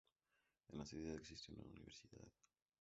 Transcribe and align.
En 0.69 0.79
la 0.79 0.85
ciudad 0.87 1.13
existe 1.15 1.51
una 1.51 1.61
universidad. 1.61 2.27